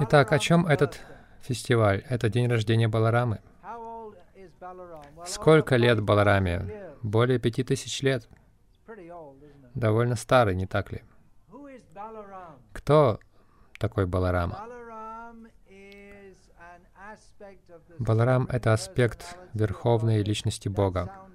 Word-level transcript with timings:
Итак, 0.00 0.32
о 0.32 0.38
чем 0.38 0.66
этот 0.66 1.00
фестиваль? 1.40 2.04
Это 2.08 2.28
день 2.28 2.48
рождения 2.48 2.88
Баларамы. 2.88 3.40
Сколько 5.26 5.76
лет 5.76 6.00
Балараме? 6.02 6.94
Более 7.02 7.38
пяти 7.38 7.64
тысяч 7.64 8.02
лет. 8.02 8.28
Довольно 9.74 10.16
старый, 10.16 10.54
не 10.54 10.66
так 10.66 10.92
ли? 10.92 11.02
Кто 12.72 13.20
такой 13.78 14.06
Баларама? 14.06 14.66
Баларам— 17.98 18.46
это 18.50 18.72
аспект 18.72 19.38
верховной 19.54 20.22
личности 20.22 20.68
Бога. 20.68 21.28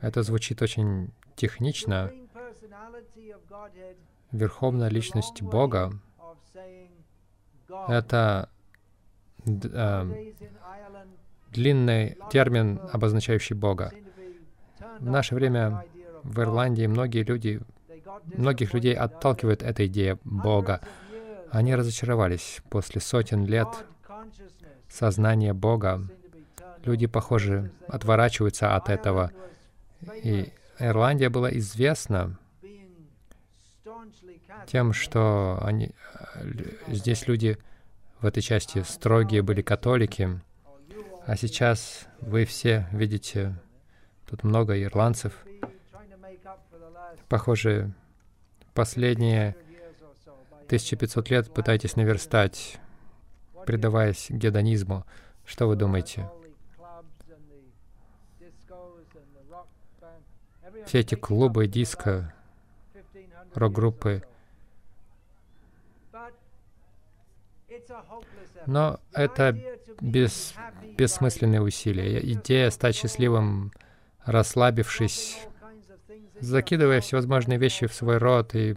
Это 0.00 0.22
звучит 0.22 0.62
очень 0.62 1.12
технично. 1.36 2.12
Верховная 4.36 4.90
личность 4.90 5.40
Бога— 5.40 5.92
это 7.88 8.50
э, 9.46 10.32
длинный 11.52 12.18
термин, 12.30 12.78
обозначающий 12.92 13.56
Бога. 13.56 13.92
В 15.00 15.06
наше 15.06 15.34
время 15.34 15.84
в 16.22 16.38
Ирландии 16.38 16.86
многие 16.86 17.22
люди, 17.22 17.60
многих 18.36 18.74
людей 18.74 18.94
отталкивает 18.94 19.62
эта 19.62 19.86
идея 19.86 20.18
Бога. 20.24 20.82
Они 21.50 21.74
разочаровались 21.74 22.60
после 22.68 23.00
сотен 23.00 23.46
лет 23.46 23.68
сознания 24.86 25.54
Бога. 25.54 26.02
Люди, 26.84 27.06
похоже, 27.06 27.70
отворачиваются 27.88 28.76
от 28.76 28.90
этого. 28.90 29.32
И 30.22 30.52
Ирландия 30.78 31.30
была 31.30 31.50
известна 31.56 32.38
тем, 34.66 34.92
что 34.92 35.58
они, 35.62 35.90
здесь 36.88 37.26
люди 37.26 37.58
в 38.20 38.26
этой 38.26 38.42
части 38.42 38.82
строгие 38.82 39.42
были 39.42 39.62
католики, 39.62 40.40
а 41.26 41.36
сейчас 41.36 42.06
вы 42.20 42.44
все 42.44 42.88
видите, 42.92 43.54
тут 44.28 44.44
много 44.44 44.80
ирландцев. 44.80 45.44
Похоже, 47.28 47.92
последние 48.74 49.56
1500 50.66 51.30
лет 51.30 51.52
пытаетесь 51.52 51.96
наверстать, 51.96 52.78
предаваясь 53.66 54.26
гедонизму. 54.30 55.04
Что 55.44 55.66
вы 55.66 55.76
думаете? 55.76 56.28
Все 60.86 61.00
эти 61.00 61.16
клубы, 61.16 61.66
диско, 61.66 62.32
рок-группы. 63.56 64.22
Но 68.66 69.00
это 69.12 69.56
без, 70.00 70.54
бессмысленные 70.96 71.60
усилия. 71.60 72.20
Идея 72.32 72.70
стать 72.70 72.96
счастливым, 72.96 73.72
расслабившись, 74.24 75.38
закидывая 76.40 77.00
всевозможные 77.00 77.58
вещи 77.58 77.86
в 77.86 77.94
свой 77.94 78.18
рот 78.18 78.54
и, 78.54 78.76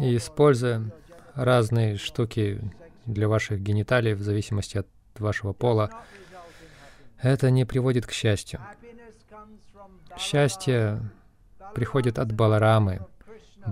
и 0.00 0.16
используя 0.16 0.90
разные 1.34 1.96
штуки 1.96 2.60
для 3.04 3.28
ваших 3.28 3.60
гениталий 3.60 4.14
в 4.14 4.22
зависимости 4.22 4.78
от 4.78 4.86
вашего 5.18 5.52
пола, 5.52 5.90
это 7.20 7.50
не 7.50 7.64
приводит 7.64 8.06
к 8.06 8.12
счастью. 8.12 8.60
Счастье 10.18 11.00
приходит 11.74 12.18
от 12.18 12.32
Баларамы. 12.32 13.04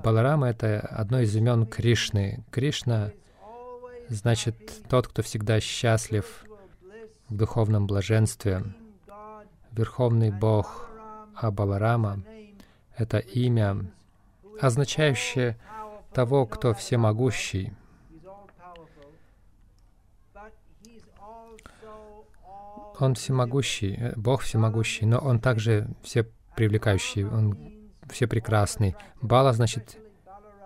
Баларама— 0.02 0.48
это 0.50 0.80
одно 0.80 1.20
из 1.20 1.34
имен 1.36 1.66
Кришны. 1.66 2.44
Кришна 2.50 3.12
значит 4.08 4.56
тот, 4.88 5.08
кто 5.08 5.22
всегда 5.22 5.60
счастлив 5.60 6.44
в 7.28 7.36
духовном 7.36 7.86
блаженстве. 7.86 8.64
Верховный 9.72 10.30
Бог 10.30 10.88
Абаларама— 11.34 12.22
это 12.96 13.18
имя, 13.18 13.90
означающее 14.60 15.56
того, 16.12 16.46
кто 16.46 16.74
всемогущий. 16.74 17.72
Он 23.00 23.14
всемогущий, 23.16 23.96
э, 23.98 24.12
Бог 24.14 24.42
всемогущий, 24.42 25.04
но 25.04 25.18
Он 25.18 25.40
также 25.40 25.88
все 26.02 26.28
привлекающий, 26.54 27.24
Он 27.24 27.73
все 28.10 28.26
прекрасный. 28.26 28.96
Бала 29.20 29.52
значит 29.52 29.98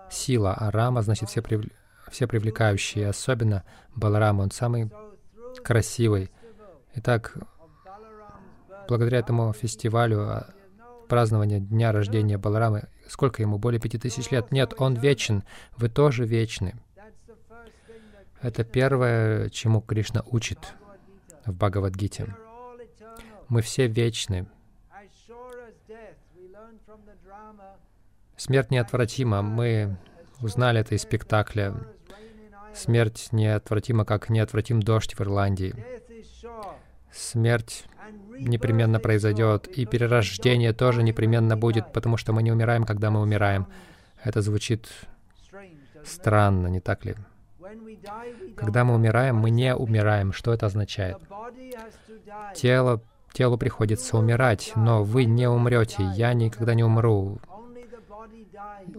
сила, 0.09 0.53
а 0.53 0.71
Рама 0.71 1.01
значит 1.01 1.29
все, 1.29 1.41
прив... 1.41 1.65
все 2.09 2.27
привлекающий. 2.27 3.07
Особенно 3.07 3.63
Баларам, 3.95 4.39
он 4.39 4.51
самый 4.51 4.91
красивый. 5.63 6.31
Итак, 6.95 7.37
благодаря 8.87 9.19
этому 9.19 9.53
фестивалю 9.53 10.21
а, 10.21 10.49
празднования 11.07 11.59
дня 11.59 11.91
рождения 11.91 12.37
Баларамы, 12.37 12.87
сколько 13.07 13.41
ему? 13.41 13.57
Более 13.57 13.79
пяти 13.79 13.97
тысяч 13.97 14.31
лет? 14.31 14.51
Нет, 14.51 14.73
он 14.77 14.95
вечен. 14.95 15.43
Вы 15.77 15.89
тоже 15.89 16.25
вечны. 16.25 16.75
Это 18.41 18.63
первое, 18.63 19.49
чему 19.49 19.81
Кришна 19.81 20.23
учит 20.25 20.73
в 21.45 21.53
Бхагавадгите. 21.53 22.35
Мы 23.49 23.61
все 23.61 23.87
вечны. 23.87 24.47
Смерть 28.39 28.71
неотвратима. 28.71 29.41
Мы 29.41 29.97
узнали 30.41 30.79
это 30.79 30.95
из 30.95 31.01
спектакля. 31.01 31.75
Смерть 32.73 33.27
неотвратима, 33.33 34.05
как 34.05 34.29
неотвратим 34.29 34.81
дождь 34.81 35.13
в 35.13 35.21
Ирландии. 35.21 35.75
Смерть 37.11 37.83
непременно 38.39 39.01
произойдет, 39.01 39.67
и 39.67 39.85
перерождение 39.85 40.71
тоже 40.71 41.03
непременно 41.03 41.57
будет, 41.57 41.91
потому 41.91 42.15
что 42.15 42.31
мы 42.31 42.41
не 42.41 42.53
умираем, 42.53 42.85
когда 42.85 43.11
мы 43.11 43.19
умираем. 43.19 43.67
Это 44.23 44.41
звучит 44.41 44.87
странно, 46.05 46.67
не 46.67 46.79
так 46.79 47.03
ли? 47.03 47.15
Когда 48.55 48.85
мы 48.85 48.95
умираем, 48.95 49.35
мы 49.35 49.49
не 49.49 49.75
умираем. 49.75 50.31
Что 50.31 50.53
это 50.53 50.67
означает? 50.67 51.17
Тело, 52.55 53.01
телу 53.33 53.57
приходится 53.57 54.17
умирать, 54.17 54.71
но 54.77 55.03
вы 55.03 55.25
не 55.25 55.49
умрете. 55.49 56.09
Я 56.15 56.33
никогда 56.33 56.73
не 56.73 56.85
умру. 56.85 57.41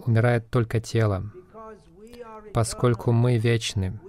Умирает 0.05 0.49
только 0.49 0.79
тело, 0.79 1.31
поскольку 2.53 3.11
мы 3.11 3.37
вечны. 3.37 3.99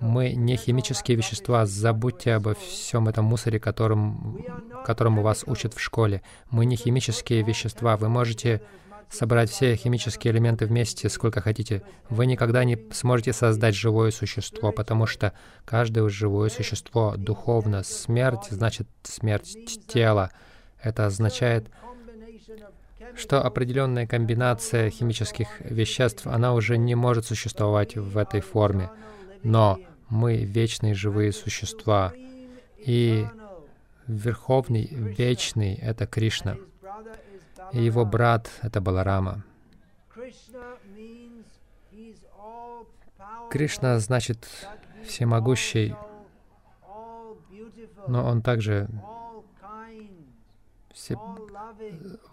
Мы 0.00 0.32
не 0.32 0.56
химические 0.56 1.16
вещества. 1.16 1.66
Забудьте 1.66 2.34
обо 2.34 2.54
всем 2.54 3.08
этом 3.08 3.24
мусоре, 3.24 3.58
которым, 3.58 4.44
которому 4.84 5.22
вас 5.22 5.44
учат 5.46 5.74
в 5.74 5.80
школе. 5.80 6.22
Мы 6.50 6.66
не 6.66 6.76
химические 6.76 7.42
вещества. 7.42 7.96
Вы 7.96 8.08
можете 8.08 8.62
собрать 9.10 9.50
все 9.50 9.76
химические 9.76 10.32
элементы 10.32 10.66
вместе, 10.66 11.08
сколько 11.08 11.40
хотите. 11.40 11.82
Вы 12.08 12.26
никогда 12.26 12.64
не 12.64 12.78
сможете 12.92 13.32
создать 13.32 13.74
живое 13.74 14.10
существо, 14.10 14.72
потому 14.72 15.06
что 15.06 15.32
каждое 15.64 16.08
живое 16.08 16.50
существо 16.50 17.14
духовно. 17.16 17.82
Смерть 17.82 18.48
значит 18.50 18.88
смерть 19.02 19.86
тела. 19.86 20.30
Это 20.82 21.06
означает, 21.06 21.70
что 23.16 23.42
определенная 23.42 24.06
комбинация 24.06 24.90
химических 24.90 25.60
веществ, 25.60 26.26
она 26.26 26.54
уже 26.54 26.76
не 26.76 26.94
может 26.94 27.26
существовать 27.26 27.96
в 27.96 28.16
этой 28.18 28.40
форме. 28.40 28.90
Но 29.42 29.78
мы 30.08 30.36
вечные 30.38 30.94
живые 30.94 31.32
существа. 31.32 32.12
И 32.78 33.26
Верховный, 34.06 34.88
Вечный— 34.90 35.74
это 35.82 36.06
Кришна 36.06 36.56
и 37.74 37.82
его 37.82 38.04
брат— 38.04 38.50
это 38.62 38.80
Баларама. 38.80 39.42
Кришна 43.50 43.98
значит 43.98 44.46
всемогущий, 45.04 45.94
но 48.06 48.24
он 48.24 48.42
также 48.42 48.88
все, 50.92 51.18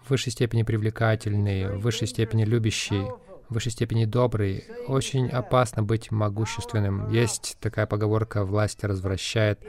в 0.04 0.10
высшей 0.10 0.32
степени 0.32 0.62
привлекательный, 0.62 1.76
в 1.76 1.80
высшей 1.80 2.08
степени 2.08 2.44
любящий, 2.44 3.06
в 3.48 3.54
высшей 3.54 3.72
степени 3.72 4.04
добрый. 4.04 4.64
Очень 4.88 5.28
опасно 5.28 5.82
быть 5.82 6.10
могущественным. 6.10 7.10
Есть 7.10 7.56
такая 7.60 7.86
поговорка 7.86 8.44
«власть 8.44 8.84
развращает», 8.84 9.60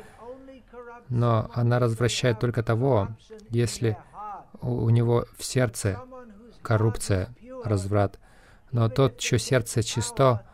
но 1.09 1.51
она 1.53 1.79
развращает 1.79 2.39
только 2.39 2.63
того, 2.63 3.09
если 3.49 3.97
у 4.61 4.89
него 4.89 5.25
в 5.37 5.43
сердце 5.43 5.99
коррупция, 6.61 7.29
разврат. 7.63 8.19
Но 8.71 8.89
тот, 8.89 9.19
чье 9.19 9.37
сердце 9.37 9.83
чисто, 9.83 10.45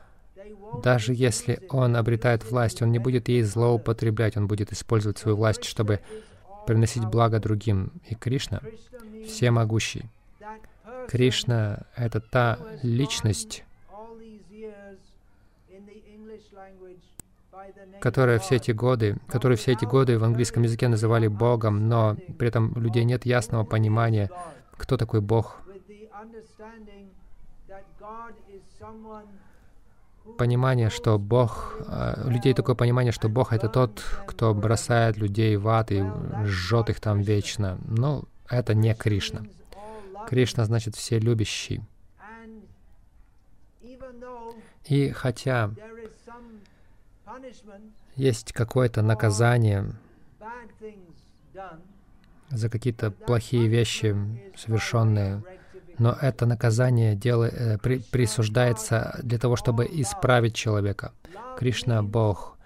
даже 0.84 1.14
если 1.14 1.62
он 1.70 1.96
обретает 1.96 2.50
власть, 2.50 2.82
он 2.82 2.92
не 2.92 3.00
будет 3.00 3.30
ей 3.30 3.44
злоупотреблять, 3.44 4.38
он 4.38 4.48
будет 4.48 4.72
использовать 4.72 5.18
свою 5.18 5.38
власть, 5.38 5.64
чтобы 5.64 6.02
приносить 6.66 7.06
благо 7.06 7.40
другим. 7.40 7.92
И 8.10 8.16
Кришна— 8.16 8.62
всемогущий. 9.26 10.06
Кришна— 11.08 11.86
это 11.96 12.20
та 12.20 12.60
личность, 12.84 13.64
которая 18.00 18.40
все 18.40 18.56
эти 18.56 18.72
годы, 18.72 19.18
которую 19.28 19.58
все 19.58 19.74
эти 19.74 19.86
годы 19.86 20.20
в 20.20 20.24
английском 20.24 20.64
языке 20.64 20.88
называли 20.88 21.28
Богом, 21.28 21.88
но 21.90 22.16
при 22.38 22.48
этом 22.48 22.74
у 22.76 22.80
людей 22.80 23.04
нет 23.04 23.26
ясного 23.26 23.64
понимания, 23.64 24.30
кто 24.78 24.98
такой 24.98 25.22
Бог. 25.22 25.60
Понимание, 30.38 30.90
что 30.90 31.20
Бог, 31.20 31.76
э, 31.86 32.24
у 32.26 32.30
людей 32.30 32.54
такое 32.54 32.76
понимание, 32.76 33.12
что 33.12 33.30
Бог— 33.30 33.52
это 33.54 33.68
тот, 33.68 34.02
кто 34.28 34.54
бросает 34.54 35.18
людей 35.18 35.58
в 35.58 35.68
ад 35.68 35.92
и 35.92 36.04
жжет 36.46 36.90
их 36.90 37.00
там 37.00 37.22
вечно. 37.22 37.78
Но 37.86 38.24
это 38.50 38.74
не 38.74 38.94
Кришна. 38.96 39.44
Кришна 40.28 40.66
значит 40.66 40.96
все 40.96 41.20
любящий. 41.20 41.82
И 44.86 45.12
хотя 45.12 45.72
есть 48.16 48.54
какое-то 48.54 49.02
наказание 49.02 49.94
за 52.50 52.70
какие-то 52.70 53.12
плохие 53.12 53.68
вещи, 53.68 54.16
совершенные, 54.58 55.44
но 56.00 56.18
это 56.20 56.46
наказание 56.46 57.16
дело, 57.16 57.46
э, 57.46 57.78
при, 57.78 58.00
присуждается 58.00 59.20
для 59.24 59.38
того, 59.38 59.56
чтобы 59.56 59.86
исправить 59.86 60.56
человека. 60.56 61.12
Кришна— 61.58 62.02
Бог. 62.04 62.58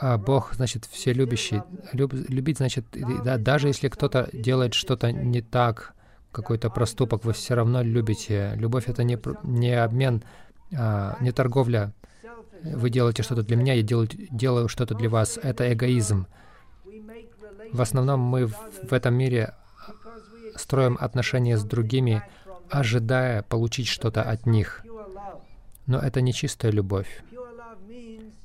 А 0.00 0.18
Бог, 0.18 0.54
значит, 0.54 0.84
вселюбящий. 0.84 1.62
Люб, 1.92 2.12
любить, 2.12 2.58
значит, 2.58 2.84
да, 3.24 3.36
даже 3.36 3.68
если 3.68 3.88
кто-то 3.88 4.28
делает 4.32 4.74
что-то 4.74 5.10
не 5.10 5.42
так, 5.42 5.94
какой-то 6.30 6.70
проступок, 6.70 7.24
вы 7.24 7.32
все 7.32 7.54
равно 7.54 7.82
любите. 7.82 8.52
Любовь— 8.56 8.84
это 8.88 9.02
не, 9.02 9.18
не 9.42 9.72
обмен, 9.72 10.22
а, 10.76 11.16
не 11.20 11.32
торговля. 11.32 11.92
Вы 12.62 12.90
делаете 12.90 13.22
что-то 13.22 13.42
для 13.42 13.56
меня, 13.56 13.72
я 13.74 13.82
делаю, 13.82 14.08
делаю 14.30 14.68
что-то 14.68 14.94
для 14.94 15.08
вас. 15.08 15.38
Это 15.42 15.72
эгоизм. 15.72 16.26
В 17.72 17.80
основном 17.80 18.20
мы 18.20 18.46
в 18.46 18.92
этом 18.92 19.14
мире 19.14 19.54
строим 20.68 20.98
отношения 21.00 21.56
с 21.56 21.64
другими, 21.64 22.22
ожидая 22.68 23.42
получить 23.42 23.86
что-то 23.86 24.22
от 24.22 24.44
них. 24.44 24.84
Но 25.86 25.98
это 25.98 26.20
не 26.20 26.34
чистая 26.34 26.70
любовь. 26.70 27.24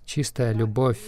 Чистая 0.05 0.53
любовь 0.53 1.01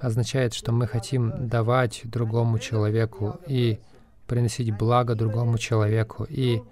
означает, 0.00 0.54
что 0.54 0.72
мы 0.72 0.86
хотим 0.86 1.48
давать 1.48 2.00
другому 2.04 2.58
человеку 2.58 3.38
и 3.46 3.78
приносить 4.26 4.70
благо 4.74 5.14
другому 5.14 5.58
человеку. 5.58 6.26
И 6.30 6.62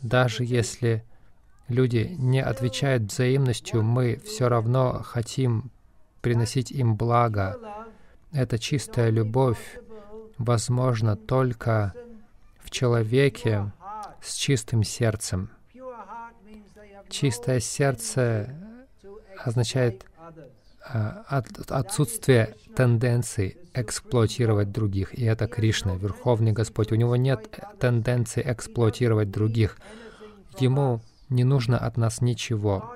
даже 0.00 0.44
если 0.44 1.02
люди 1.66 2.14
не 2.16 2.40
отвечают 2.40 3.10
взаимностью, 3.10 3.82
мы 3.82 4.20
все 4.24 4.48
равно 4.48 5.02
хотим 5.04 5.72
приносить 6.20 6.70
им 6.70 6.94
благо. 6.94 7.58
Это 8.30 8.56
чистая 8.56 9.10
любовь 9.10 9.80
возможна 10.38 11.16
только 11.16 11.92
в 12.60 12.70
человеке 12.70 13.72
с 14.22 14.34
чистым 14.34 14.82
сердцем. 14.82 15.50
Чистое 17.08 17.60
сердце 17.60 18.54
означает 19.38 20.04
от, 20.82 21.70
отсутствие 21.70 22.54
тенденций 22.76 23.58
эксплуатировать 23.74 24.72
других. 24.72 25.14
И 25.14 25.24
это 25.24 25.46
Кришна, 25.46 25.94
Верховный 25.94 26.52
Господь. 26.52 26.92
У 26.92 26.96
него 26.96 27.16
нет 27.16 27.48
тенденции 27.78 28.42
эксплуатировать 28.44 29.30
других. 29.30 29.78
Ему 30.58 31.00
не 31.28 31.44
нужно 31.44 31.78
от 31.78 31.96
нас 31.96 32.20
ничего. 32.20 32.94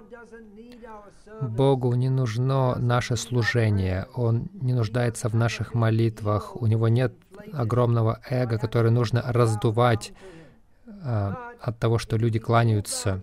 Богу 1.41 1.95
не 1.95 2.09
нужно 2.09 2.77
наше 2.77 3.17
служение, 3.17 4.07
Он 4.15 4.49
не 4.55 4.75
нуждается 4.75 5.29
в 5.29 5.35
наших 5.35 5.75
молитвах, 5.75 6.55
у 6.55 6.67
Него 6.67 6.87
нет 6.87 7.15
огромного 7.53 8.21
эго, 8.29 8.59
которое 8.59 8.91
нужно 8.91 9.23
раздувать 9.23 10.13
а, 11.05 11.53
от 11.61 11.79
того, 11.79 11.99
что 11.99 12.17
люди 12.17 12.39
кланяются 12.39 13.23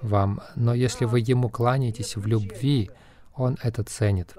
вам. 0.00 0.42
Но 0.56 0.74
если 0.74 1.04
вы 1.04 1.20
Ему 1.20 1.48
кланяетесь 1.48 2.16
в 2.16 2.26
любви, 2.26 2.90
Он 3.34 3.56
это 3.62 3.84
ценит. 3.84 4.34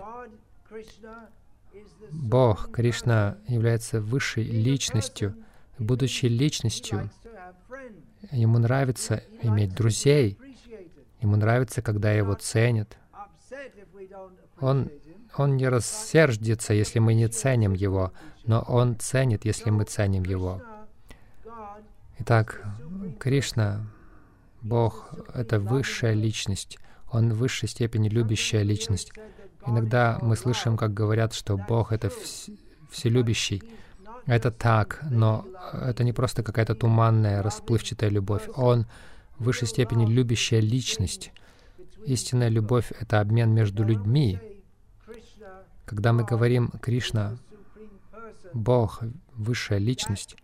Бог, 2.11 2.71
Кришна, 2.71 3.37
является 3.47 3.99
высшей 3.99 4.43
личностью. 4.43 5.35
Будучи 5.79 6.27
личностью, 6.27 7.09
ему 8.31 8.59
нравится 8.59 9.23
иметь 9.41 9.73
друзей. 9.73 10.37
Ему 11.21 11.35
нравится, 11.37 11.81
когда 11.81 12.11
его 12.11 12.35
ценят. 12.35 12.97
Он, 14.59 14.89
он 15.37 15.57
не 15.57 15.67
рассердится, 15.67 16.73
если 16.73 16.99
мы 16.99 17.13
не 17.13 17.27
ценим 17.27 17.73
его, 17.73 18.11
но 18.45 18.61
он 18.61 18.97
ценит, 18.99 19.45
если 19.45 19.69
мы 19.69 19.85
ценим 19.85 20.23
его. 20.23 20.61
Итак, 22.19 22.63
Кришна, 23.19 23.85
Бог— 24.61 25.13
это 25.33 25.59
высшая 25.59 26.13
личность. 26.13 26.77
Он 27.11 27.33
в 27.33 27.37
высшей 27.37 27.67
степени 27.67 28.09
любящая 28.09 28.63
личность. 28.63 29.11
Иногда 29.65 30.19
мы 30.21 30.35
слышим, 30.35 30.77
как 30.77 30.93
говорят, 30.93 31.33
что 31.33 31.57
Бог— 31.57 31.91
это 31.93 32.11
вселюбящий. 32.89 33.63
Это 34.25 34.51
так, 34.51 34.99
но 35.09 35.45
это 35.73 36.03
не 36.03 36.13
просто 36.13 36.43
какая-то 36.43 36.75
туманная, 36.75 37.43
расплывчатая 37.43 38.09
любовь. 38.09 38.47
Он 38.55 38.85
в 39.37 39.45
высшей 39.45 39.67
степени 39.67 40.05
любящая 40.05 40.61
личность. 40.61 41.31
Истинная 42.05 42.49
любовь— 42.49 42.91
это 42.99 43.19
обмен 43.19 43.53
между 43.53 43.83
людьми. 43.83 44.39
Когда 45.85 46.13
мы 46.13 46.23
говорим 46.23 46.69
«Кришна», 46.81 47.37
Бог, 48.53 49.01
высшая 49.33 49.79
личность, 49.79 50.37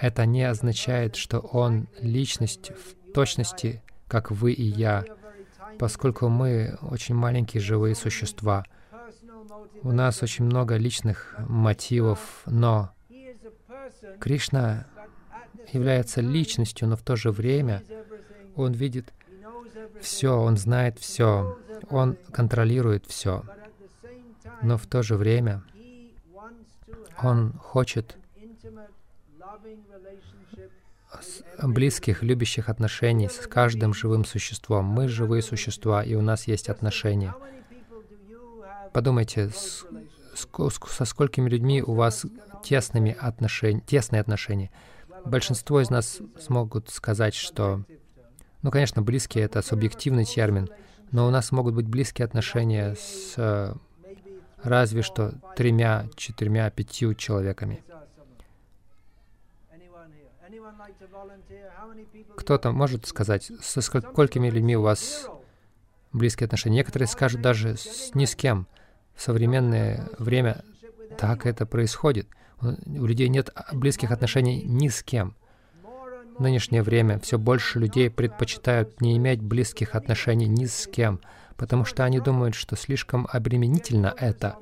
это 0.00 0.26
не 0.26 0.42
означает, 0.44 1.16
что 1.16 1.38
Он 1.40 1.88
личность 2.00 2.70
в 2.72 3.12
точности, 3.12 3.82
как 4.06 4.30
вы 4.30 4.52
и 4.52 4.64
я, 4.64 5.04
поскольку 5.78 6.28
мы 6.28 6.76
очень 6.82 7.14
маленькие 7.14 7.60
живые 7.60 7.94
существа. 7.94 8.64
У 9.82 9.92
нас 9.92 10.22
очень 10.22 10.44
много 10.44 10.76
личных 10.76 11.36
мотивов, 11.38 12.42
но 12.46 12.92
Кришна 14.20 14.86
является 15.72 16.20
личностью, 16.20 16.88
но 16.88 16.96
в 16.96 17.02
то 17.02 17.16
же 17.16 17.30
время 17.30 17.82
Он 18.56 18.72
видит 18.72 19.12
все, 20.00 20.36
Он 20.36 20.56
знает 20.56 20.98
все, 20.98 21.58
Он 21.90 22.16
контролирует 22.32 23.06
все. 23.06 23.44
Но 24.62 24.76
в 24.76 24.86
то 24.86 25.02
же 25.02 25.16
время 25.16 25.62
Он 27.22 27.52
хочет 27.52 28.16
близких, 31.62 32.22
любящих 32.22 32.68
отношений 32.68 33.28
с 33.28 33.46
каждым 33.46 33.94
живым 33.94 34.24
существом. 34.24 34.84
Мы 34.84 35.08
живые 35.08 35.42
существа, 35.42 36.02
и 36.02 36.14
у 36.14 36.22
нас 36.22 36.46
есть 36.46 36.68
отношения. 36.68 37.34
Подумайте, 38.92 39.50
со 40.34 41.04
сколькими 41.04 41.48
людьми 41.48 41.82
у 41.82 41.94
вас 41.94 42.24
тесными 42.62 43.16
отношения, 43.18 43.80
тесные 43.80 44.20
отношения. 44.20 44.70
Большинство 45.24 45.80
из 45.80 45.90
нас 45.90 46.20
смогут 46.38 46.90
сказать, 46.90 47.34
что, 47.34 47.82
ну, 48.62 48.70
конечно, 48.70 49.02
близкие— 49.02 49.44
это 49.46 49.62
субъективный 49.62 50.24
термин, 50.24 50.68
но 51.10 51.26
у 51.26 51.30
нас 51.30 51.52
могут 51.52 51.74
быть 51.74 51.86
близкие 51.86 52.24
отношения 52.24 52.94
с 52.94 53.74
разве 54.62 55.02
что 55.02 55.34
тремя, 55.56 56.06
четырьмя, 56.16 56.70
пятью 56.70 57.14
человеками. 57.14 57.82
Кто-то 62.36 62.72
может 62.72 63.06
сказать, 63.06 63.50
со 63.60 63.80
сколькими 63.80 64.48
людьми 64.50 64.76
у 64.76 64.82
вас 64.82 65.28
близкие 66.12 66.46
отношения. 66.46 66.76
Некоторые 66.76 67.08
скажут 67.08 67.40
даже 67.40 67.76
с 67.76 68.14
ни 68.14 68.24
с 68.24 68.34
кем. 68.34 68.66
В 69.14 69.22
современное 69.22 70.08
время 70.18 70.64
так 71.18 71.46
это 71.46 71.66
происходит. 71.66 72.28
У 72.60 73.06
людей 73.06 73.28
нет 73.28 73.50
близких 73.72 74.10
отношений 74.10 74.62
ни 74.64 74.88
с 74.88 75.02
кем. 75.02 75.34
В 76.36 76.40
нынешнее 76.40 76.82
время 76.82 77.18
все 77.18 77.36
больше 77.36 77.80
людей 77.80 78.10
предпочитают 78.10 79.00
не 79.00 79.16
иметь 79.16 79.42
близких 79.42 79.96
отношений 79.96 80.46
ни 80.46 80.66
с 80.66 80.86
кем, 80.86 81.20
потому 81.58 81.84
что 81.84 82.04
они 82.04 82.20
думают, 82.20 82.54
что 82.54 82.76
слишком 82.76 83.28
обременительно 83.30 84.14
это. 84.16 84.56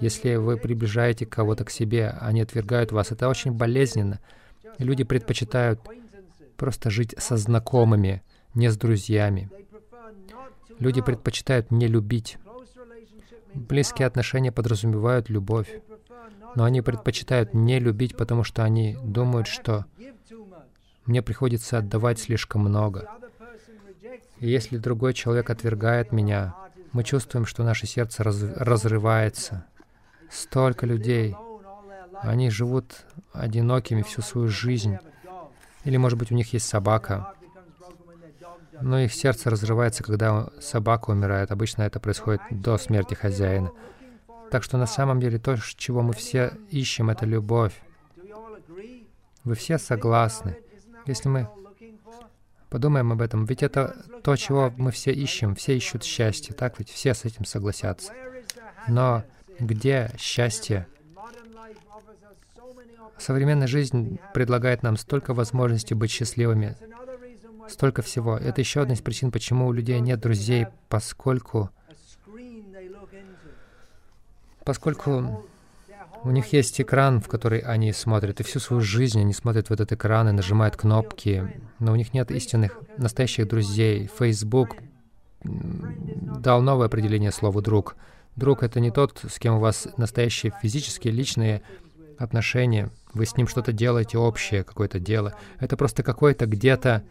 Если 0.00 0.34
вы 0.34 0.56
приближаете 0.56 1.24
кого-то 1.24 1.64
к 1.64 1.70
себе, 1.70 2.10
они 2.20 2.42
отвергают 2.42 2.92
вас. 2.92 3.12
Это 3.12 3.28
очень 3.28 3.52
болезненно. 3.52 4.18
Люди 4.78 5.04
предпочитают 5.04 5.80
просто 6.56 6.90
жить 6.90 7.14
со 7.16 7.36
знакомыми, 7.36 8.22
не 8.54 8.68
с 8.68 8.76
друзьями. 8.76 9.50
Люди 10.78 11.00
предпочитают 11.00 11.70
не 11.70 11.86
любить. 11.86 12.38
Близкие 13.54 14.06
отношения 14.06 14.52
подразумевают 14.52 15.28
любовь, 15.28 15.80
но 16.56 16.64
они 16.64 16.82
предпочитают 16.82 17.54
не 17.54 17.78
любить, 17.78 18.16
потому 18.16 18.42
что 18.42 18.64
они 18.64 18.96
думают, 19.02 19.46
что 19.46 19.84
мне 21.06 21.22
приходится 21.22 21.78
отдавать 21.78 22.18
слишком 22.18 22.62
много. 22.62 23.08
И 24.40 24.48
если 24.48 24.78
другой 24.78 25.12
человек 25.12 25.50
отвергает 25.50 26.12
меня, 26.12 26.54
мы 26.92 27.04
чувствуем, 27.04 27.44
что 27.46 27.62
наше 27.62 27.86
сердце 27.86 28.24
раз, 28.24 28.42
разрывается. 28.56 29.66
Столько 30.30 30.86
людей, 30.86 31.36
они 32.22 32.50
живут 32.50 33.04
одинокими 33.32 34.02
всю 34.02 34.22
свою 34.22 34.48
жизнь. 34.48 34.96
Или, 35.84 35.98
может 35.98 36.18
быть, 36.18 36.32
у 36.32 36.34
них 36.34 36.52
есть 36.54 36.66
собака, 36.66 37.34
но 38.80 38.98
их 38.98 39.12
сердце 39.12 39.50
разрывается, 39.50 40.02
когда 40.02 40.48
собака 40.58 41.10
умирает. 41.10 41.50
Обычно 41.50 41.82
это 41.82 42.00
происходит 42.00 42.40
до 42.50 42.78
смерти 42.78 43.12
хозяина. 43.12 43.72
Так 44.50 44.62
что 44.64 44.78
на 44.78 44.86
самом 44.86 45.20
деле 45.20 45.38
то, 45.38 45.56
чего 45.76 46.00
мы 46.00 46.14
все 46.14 46.54
ищем, 46.70 47.10
это 47.10 47.26
любовь. 47.26 47.74
Вы 49.44 49.54
все 49.54 49.76
согласны. 49.78 50.56
Если 51.06 51.28
мы 51.28 51.48
подумаем 52.70 53.12
об 53.12 53.20
этом, 53.20 53.44
ведь 53.44 53.62
это 53.62 54.04
то, 54.22 54.36
чего 54.36 54.72
мы 54.76 54.92
все 54.92 55.12
ищем. 55.12 55.54
Все 55.54 55.76
ищут 55.76 56.04
счастье, 56.04 56.54
так 56.54 56.78
ведь? 56.78 56.88
Все 56.88 57.12
с 57.12 57.24
этим 57.24 57.44
согласятся. 57.44 58.12
Но 58.88 59.24
где 59.58 60.10
счастье? 60.18 60.86
Современная 63.18 63.66
жизнь 63.66 64.18
предлагает 64.32 64.82
нам 64.82 64.96
столько 64.96 65.34
возможностей 65.34 65.94
быть 65.94 66.10
счастливыми, 66.10 66.76
столько 67.68 68.00
всего. 68.00 68.38
Это 68.38 68.62
еще 68.62 68.80
одна 68.80 68.94
из 68.94 69.02
причин, 69.02 69.30
почему 69.30 69.66
у 69.66 69.72
людей 69.72 70.00
нет 70.00 70.20
друзей, 70.20 70.68
поскольку 70.88 71.70
поскольку 74.64 75.44
у 76.24 76.30
них 76.30 76.52
есть 76.52 76.80
экран, 76.80 77.20
в 77.20 77.28
который 77.28 77.60
они 77.60 77.92
смотрят, 77.92 78.40
и 78.40 78.42
всю 78.42 78.58
свою 78.58 78.82
жизнь 78.82 79.20
они 79.20 79.32
смотрят 79.32 79.68
в 79.68 79.72
этот 79.72 79.92
экран 79.92 80.28
и 80.28 80.32
нажимают 80.32 80.76
кнопки, 80.76 81.62
но 81.78 81.92
у 81.92 81.96
них 81.96 82.12
нет 82.12 82.30
истинных, 82.30 82.78
настоящих 82.96 83.48
друзей. 83.48 84.10
Facebook 84.18 84.76
дал 85.42 86.62
новое 86.62 86.86
определение 86.86 87.32
слову 87.32 87.62
«друг». 87.62 87.96
Друг— 88.36 88.62
это 88.64 88.80
не 88.80 88.90
тот, 88.90 89.20
с 89.28 89.38
кем 89.38 89.56
у 89.56 89.60
вас 89.60 89.88
настоящие 89.96 90.52
физические, 90.62 91.12
личные 91.12 91.62
отношения. 92.16 92.90
Вы 93.12 93.26
с 93.26 93.36
ним 93.36 93.48
что-то 93.48 93.72
делаете 93.72 94.18
общее, 94.18 94.62
какое-то 94.62 95.00
дело. 95.00 95.34
Это 95.58 95.76
просто 95.76 96.02
какой-то 96.02 96.46
где-то 96.46 97.02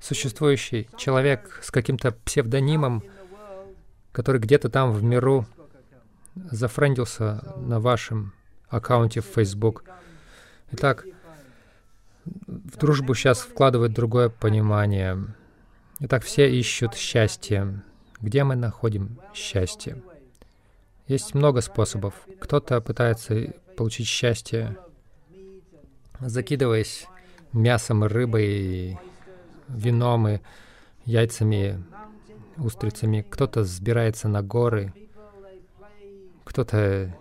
существующий 0.00 0.88
человек 0.96 1.60
с 1.62 1.70
каким-то 1.70 2.12
псевдонимом, 2.12 3.02
который 4.12 4.40
где-то 4.40 4.68
там 4.68 4.92
в 4.92 5.02
миру 5.02 5.46
зафрендился 6.36 7.42
на 7.56 7.80
вашем 7.80 8.32
аккаунте 8.68 9.20
в 9.20 9.24
Facebook. 9.26 9.84
Итак, 10.72 11.04
в 12.24 12.76
дружбу 12.76 13.14
сейчас 13.14 13.40
вкладывает 13.40 13.92
другое 13.92 14.28
понимание. 14.28 15.24
Итак, 16.00 16.24
все 16.24 16.50
ищут 16.50 16.94
счастье. 16.94 17.82
Где 18.20 18.44
мы 18.44 18.56
находим 18.56 19.18
счастье? 19.34 20.02
Есть 21.06 21.34
много 21.34 21.60
способов. 21.60 22.14
Кто-то 22.40 22.80
пытается 22.80 23.52
получить 23.76 24.08
счастье, 24.08 24.76
закидываясь 26.20 27.06
мясом 27.52 28.04
рыбой, 28.04 28.98
вином 29.68 30.28
и 30.28 30.40
яйцами, 31.04 31.82
устрицами. 32.56 33.24
Кто-то 33.28 33.64
сбирается 33.64 34.28
на 34.28 34.42
горы, 34.42 34.92
кто-то 36.46 37.14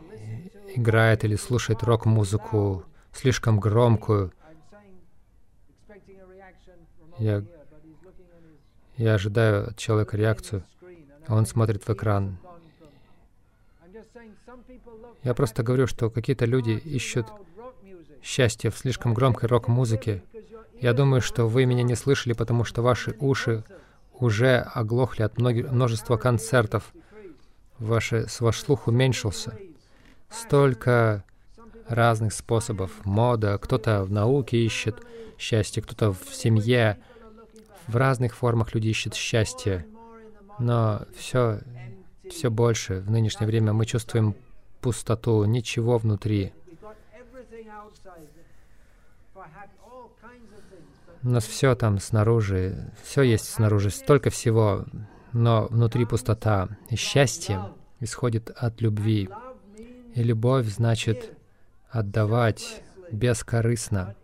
играет 0.76 1.26
или 1.26 1.36
слушает 1.36 1.84
рок-музыку 1.84 2.86
слишком 3.12 3.60
громкую. 3.60 4.32
Я, 7.18 7.44
я 8.98 9.16
ожидаю 9.16 9.70
от 9.70 9.78
человека 9.78 10.16
реакцию, 10.16 10.64
он 11.28 11.46
смотрит 11.46 11.84
в 11.86 11.90
экран. 11.90 12.38
Я 15.24 15.34
просто 15.34 15.64
говорю, 15.64 15.88
что 15.88 16.10
какие-то 16.10 16.46
люди 16.46 16.72
ищут 16.72 17.28
счастье 18.22 18.70
в 18.70 18.78
слишком 18.78 19.14
громкой 19.14 19.50
рок-музыке, 19.50 20.24
я 20.82 20.94
думаю, 20.94 21.22
что 21.22 21.48
вы 21.48 21.66
меня 21.66 21.84
не 21.84 21.96
слышали, 21.96 22.34
потому 22.34 22.64
что 22.64 22.82
ваши 22.82 23.16
уши 23.20 23.64
уже 24.14 24.58
оглохли 24.60 25.24
от 25.24 25.38
множества 25.38 26.18
концертов. 26.18 26.94
Ваши, 27.80 28.28
ваш 28.40 28.60
слух 28.60 28.88
уменьшился. 28.88 29.58
Столько 30.30 31.24
разных 31.88 32.34
способов. 32.34 33.06
Мода, 33.06 33.58
кто-то 33.58 34.04
в 34.04 34.12
науке 34.12 34.58
ищет 34.58 35.02
счастье, 35.38 35.84
кто-то 35.84 36.14
в 36.14 36.34
семье. 36.34 37.00
В 37.88 37.96
разных 37.98 38.36
формах 38.36 38.74
люди 38.74 38.88
ищут 38.88 39.14
счастье. 39.14 39.86
Но 40.58 41.06
все, 41.16 41.60
все 42.30 42.50
больше 42.50 43.02
в 43.02 43.12
нынешнее 43.12 43.48
время 43.48 43.74
мы 43.74 43.86
чувствуем 43.86 44.36
пустоту, 44.82 45.44
ничего 45.46 45.98
внутри. 45.98 46.54
У 51.24 51.30
нас 51.30 51.44
все 51.44 51.76
там 51.76 52.00
снаружи, 52.00 52.92
все 53.04 53.24
есть 53.24 53.50
снаружи, 53.50 53.90
столько 53.90 54.30
всего, 54.30 54.86
но 55.36 55.68
внутри 55.70 56.06
пустота. 56.06 56.70
Счастье 56.96 57.60
исходит 58.00 58.52
от 58.56 58.80
любви. 58.80 59.30
И 60.14 60.24
любовь 60.24 60.66
значит 60.68 61.38
отдавать 61.90 62.82
бескорыстно. 63.12 64.16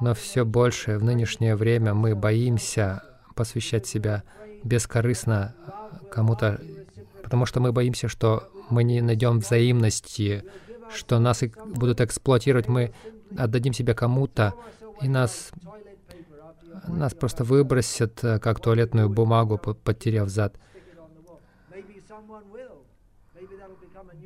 Но 0.00 0.14
все 0.14 0.44
больше 0.44 0.96
в 0.96 1.02
нынешнее 1.02 1.56
время 1.56 1.92
мы 1.92 2.14
боимся 2.14 3.02
посвящать 3.34 3.84
себя 3.84 4.22
бескорыстно 4.62 5.56
кому-то, 6.08 6.60
потому 7.24 7.44
что 7.44 7.58
мы 7.58 7.72
боимся, 7.72 8.06
что 8.06 8.48
мы 8.68 8.84
не 8.84 9.00
найдем 9.00 9.40
взаимности, 9.40 10.44
что 10.94 11.18
нас 11.18 11.42
будут 11.66 12.00
эксплуатировать, 12.00 12.68
мы 12.68 12.94
отдадим 13.36 13.72
себя 13.72 13.94
кому-то, 13.94 14.54
и 15.02 15.08
нас, 15.08 15.50
нас 16.86 17.14
просто 17.14 17.44
выбросят, 17.44 18.22
э, 18.24 18.38
как 18.38 18.60
туалетную 18.60 19.08
бумагу, 19.08 19.58
потеряв 19.58 20.28
зад. 20.28 20.56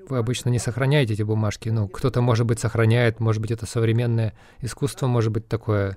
Вы 0.08 0.18
обычно 0.18 0.50
не 0.50 0.58
сохраняете 0.58 1.14
эти 1.14 1.22
бумажки. 1.22 1.70
Ну, 1.70 1.88
кто-то, 1.88 2.20
может 2.20 2.46
быть, 2.46 2.60
сохраняет, 2.60 3.20
может 3.20 3.40
быть, 3.40 3.50
это 3.50 3.66
современное 3.66 4.34
искусство, 4.60 5.06
может 5.06 5.32
быть, 5.32 5.48
такое. 5.48 5.96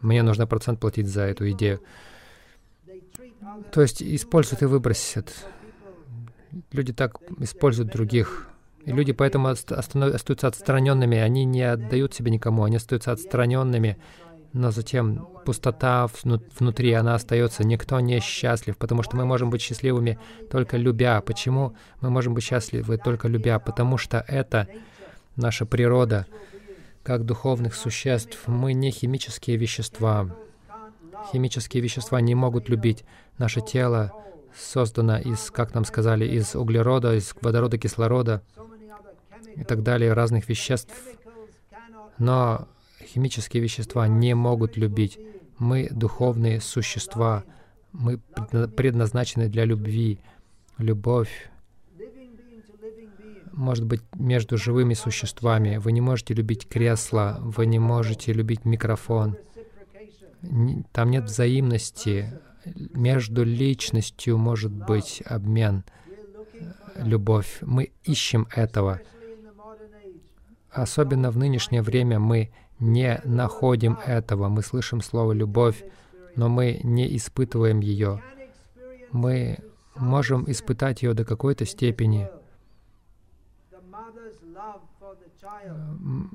Мне 0.00 0.22
нужно 0.22 0.46
процент 0.46 0.80
платить 0.80 1.08
за 1.08 1.22
эту 1.22 1.50
идею. 1.52 1.80
То 3.70 3.82
есть 3.82 4.02
используют 4.02 4.62
и 4.62 4.66
выбросят. 4.66 5.32
Люди 6.70 6.92
так 6.92 7.18
используют 7.38 7.92
других. 7.92 8.48
И 8.84 8.92
люди 8.92 9.12
поэтому 9.12 9.48
остаются 9.48 10.48
отстраненными, 10.48 11.16
они 11.16 11.44
не 11.44 11.62
отдают 11.62 12.14
себя 12.14 12.30
никому, 12.30 12.64
они 12.64 12.76
остаются 12.76 13.12
отстраненными, 13.12 13.96
но 14.52 14.70
затем 14.70 15.28
пустота 15.44 16.08
внутри, 16.58 16.92
она 16.92 17.14
остается. 17.14 17.64
Никто 17.64 17.98
не 18.00 18.20
счастлив, 18.20 18.76
потому 18.76 19.02
что 19.02 19.16
мы 19.16 19.24
можем 19.24 19.50
быть 19.50 19.62
счастливыми 19.62 20.18
только 20.50 20.76
любя. 20.76 21.20
Почему 21.22 21.74
мы 22.00 22.10
можем 22.10 22.34
быть 22.34 22.44
счастливы 22.44 22.98
только 22.98 23.28
любя? 23.28 23.58
Потому 23.58 23.96
что 23.96 24.24
это 24.28 24.68
наша 25.36 25.64
природа. 25.64 26.26
Как 27.02 27.24
духовных 27.24 27.74
существ 27.74 28.46
мы 28.46 28.74
не 28.74 28.90
химические 28.90 29.56
вещества. 29.56 30.28
Химические 31.32 31.82
вещества 31.82 32.20
не 32.20 32.34
могут 32.34 32.68
любить. 32.68 33.04
Наше 33.38 33.60
тело 33.60 34.12
создано 34.54 35.18
из, 35.18 35.50
как 35.50 35.74
нам 35.74 35.84
сказали, 35.84 36.26
из 36.26 36.54
углерода, 36.54 37.14
из 37.14 37.34
водорода, 37.40 37.78
кислорода 37.78 38.42
и 39.56 39.64
так 39.64 39.82
далее, 39.82 40.12
разных 40.12 40.48
веществ. 40.48 40.94
Но 42.18 42.68
химические 43.06 43.62
вещества 43.62 44.08
не 44.08 44.34
могут 44.34 44.76
любить. 44.76 45.18
Мы 45.58 45.88
духовные 45.90 46.60
существа. 46.60 47.44
Мы 47.92 48.18
предназначены 48.18 49.48
для 49.48 49.64
любви. 49.64 50.18
Любовь 50.78 51.50
может 53.52 53.84
быть 53.84 54.02
между 54.14 54.56
живыми 54.56 54.94
существами. 54.94 55.76
Вы 55.76 55.92
не 55.92 56.00
можете 56.00 56.34
любить 56.34 56.68
кресло, 56.68 57.38
вы 57.40 57.66
не 57.66 57.78
можете 57.78 58.32
любить 58.32 58.64
микрофон. 58.64 59.36
Там 60.92 61.10
нет 61.10 61.24
взаимности. 61.24 62.40
Между 62.94 63.44
личностью 63.44 64.38
может 64.38 64.72
быть 64.72 65.22
обмен, 65.26 65.84
любовь. 66.96 67.58
Мы 67.60 67.92
ищем 68.04 68.46
этого. 68.54 69.00
Особенно 70.70 71.30
в 71.30 71.36
нынешнее 71.36 71.82
время 71.82 72.18
мы 72.18 72.50
не 72.82 73.20
находим 73.24 73.98
этого. 74.04 74.48
Мы 74.48 74.62
слышим 74.62 75.00
слово 75.00 75.32
«любовь», 75.32 75.84
но 76.34 76.48
мы 76.48 76.80
не 76.82 77.16
испытываем 77.16 77.80
ее. 77.80 78.22
Мы 79.12 79.58
можем 79.94 80.50
испытать 80.50 81.02
ее 81.02 81.14
до 81.14 81.24
какой-то 81.24 81.64
степени. 81.64 82.28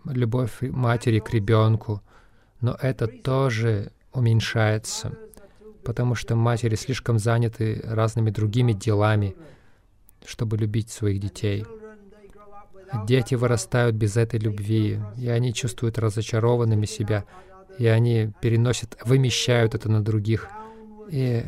Любовь 0.05 0.61
матери 0.61 1.19
к 1.19 1.29
ребенку. 1.31 2.01
Но 2.61 2.77
это 2.81 3.07
тоже 3.07 3.91
уменьшается. 4.13 5.17
потому 5.87 6.15
что 6.15 6.35
матери 6.35 6.75
слишком 6.75 7.17
заняты 7.17 7.81
разными 7.85 8.29
другими 8.29 8.73
делами, 8.73 9.37
чтобы 10.25 10.57
любить 10.57 10.89
своих 10.89 11.21
детей. 11.21 11.65
Дети 13.05 13.35
вырастают 13.35 13.95
без 13.95 14.17
этой 14.17 14.39
любви, 14.39 14.99
и 15.17 15.27
они 15.29 15.53
чувствуют 15.53 15.97
разочарованными 15.97 16.85
себя, 16.85 17.25
и 17.77 17.85
они 17.87 18.31
переносят, 18.41 18.97
вымещают 19.03 19.75
это 19.75 19.89
на 19.89 20.03
других. 20.03 20.47
И 21.09 21.43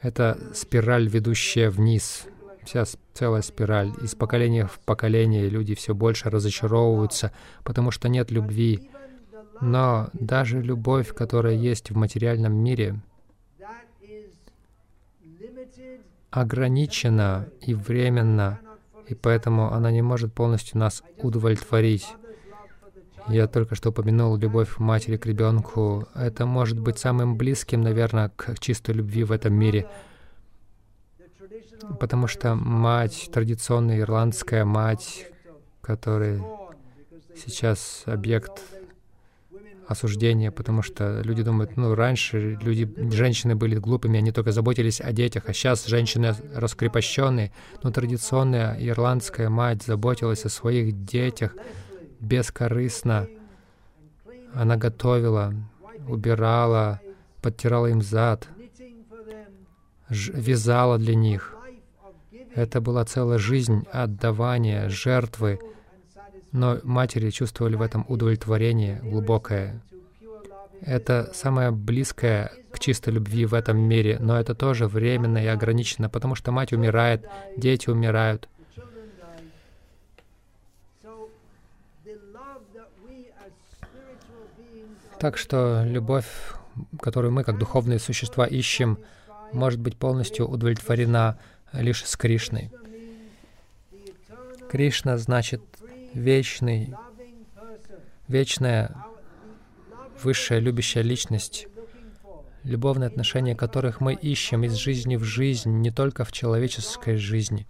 это 0.00 0.38
спираль, 0.54 1.08
ведущая 1.08 1.70
вниз, 1.70 2.26
вся 2.64 2.84
целая 3.14 3.42
спираль. 3.42 3.92
Из 4.02 4.14
поколения 4.14 4.66
в 4.66 4.80
поколение 4.80 5.48
люди 5.48 5.74
все 5.74 5.94
больше 5.94 6.30
разочаровываются, 6.30 7.32
потому 7.64 7.90
что 7.90 8.08
нет 8.08 8.30
любви. 8.30 8.90
Но 9.60 10.08
даже 10.14 10.60
любовь, 10.60 11.14
которая 11.14 11.54
есть 11.54 11.90
в 11.90 11.96
материальном 11.96 12.54
мире, 12.54 13.00
ограничена 16.30 17.48
и 17.60 17.74
временна, 17.74 18.60
и 19.10 19.14
поэтому 19.14 19.72
она 19.72 19.90
не 19.90 20.02
может 20.02 20.32
полностью 20.32 20.78
нас 20.78 21.02
удовлетворить. 21.18 22.06
Я 23.26 23.48
только 23.48 23.74
что 23.74 23.90
упомянул 23.90 24.36
любовь 24.36 24.78
матери 24.78 25.16
к 25.16 25.26
ребенку. 25.26 26.06
Это 26.14 26.46
может 26.46 26.78
быть 26.78 26.98
самым 26.98 27.36
близким, 27.36 27.82
наверное, 27.82 28.30
к 28.36 28.58
чистой 28.60 28.94
любви 28.94 29.24
в 29.24 29.32
этом 29.32 29.52
мире. 29.52 29.88
Потому 31.98 32.28
что 32.28 32.54
мать, 32.54 33.28
традиционная 33.32 33.98
ирландская 33.98 34.64
мать, 34.64 35.26
которая 35.80 36.40
сейчас 37.36 38.04
объект 38.06 38.62
осуждения, 39.90 40.52
потому 40.52 40.82
что 40.82 41.20
люди 41.24 41.42
думают, 41.42 41.76
ну, 41.76 41.96
раньше 41.96 42.56
люди, 42.62 42.88
женщины 43.12 43.56
были 43.56 43.74
глупыми, 43.74 44.18
они 44.18 44.30
только 44.30 44.52
заботились 44.52 45.00
о 45.00 45.10
детях, 45.10 45.44
а 45.48 45.52
сейчас 45.52 45.86
женщины 45.86 46.32
раскрепощенные. 46.54 47.50
Но 47.82 47.90
традиционная 47.90 48.76
ирландская 48.78 49.48
мать 49.48 49.82
заботилась 49.82 50.44
о 50.44 50.48
своих 50.48 51.04
детях 51.04 51.56
бескорыстно. 52.20 53.26
Она 54.54 54.76
готовила, 54.76 55.52
убирала, 56.06 57.00
подтирала 57.42 57.88
им 57.88 58.00
зад, 58.00 58.46
вязала 60.08 60.98
для 60.98 61.16
них. 61.16 61.56
Это 62.54 62.80
была 62.80 63.04
целая 63.04 63.38
жизнь 63.38 63.86
отдавания, 63.90 64.88
жертвы, 64.88 65.58
но 66.52 66.78
матери 66.82 67.30
чувствовали 67.30 67.76
в 67.76 67.82
этом 67.82 68.04
удовлетворение 68.08 69.00
глубокое. 69.02 69.80
Это 70.80 71.30
самое 71.34 71.70
близкое 71.70 72.52
к 72.72 72.78
чистой 72.78 73.10
любви 73.14 73.44
в 73.44 73.54
этом 73.54 73.78
мире, 73.78 74.18
но 74.18 74.38
это 74.38 74.54
тоже 74.54 74.86
временно 74.86 75.38
и 75.38 75.46
ограничено, 75.46 76.08
потому 76.08 76.34
что 76.34 76.52
мать 76.52 76.72
умирает, 76.72 77.28
дети 77.56 77.90
умирают. 77.90 78.48
Так 85.18 85.36
что 85.36 85.84
любовь, 85.84 86.24
которую 86.98 87.30
мы, 87.32 87.44
как 87.44 87.58
духовные 87.58 87.98
существа, 87.98 88.46
ищем, 88.46 88.98
может 89.52 89.78
быть 89.78 89.98
полностью 89.98 90.48
удовлетворена 90.48 91.38
лишь 91.74 92.06
с 92.06 92.16
Кришной. 92.16 92.70
Кришна 94.70 95.18
значит 95.18 95.60
вечный, 96.14 96.94
вечная, 98.28 98.94
высшая 100.22 100.58
любящая 100.58 101.02
личность, 101.02 101.66
любовные 102.64 103.08
отношения 103.08 103.54
которых 103.54 104.00
мы 104.00 104.14
ищем 104.14 104.64
из 104.64 104.74
жизни 104.74 105.16
в 105.16 105.24
жизнь, 105.24 105.70
не 105.70 105.90
только 105.90 106.24
в 106.24 106.32
человеческой 106.32 107.16
жизни. 107.16 107.66